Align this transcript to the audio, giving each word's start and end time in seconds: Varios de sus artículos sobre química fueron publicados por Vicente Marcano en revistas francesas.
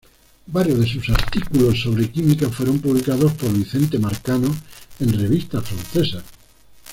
Varios 0.47 0.79
de 0.79 0.87
sus 0.87 1.07
artículos 1.11 1.79
sobre 1.79 2.09
química 2.09 2.49
fueron 2.49 2.79
publicados 2.79 3.33
por 3.33 3.53
Vicente 3.53 3.99
Marcano 3.99 4.47
en 4.99 5.13
revistas 5.13 5.63
francesas. 5.63 6.23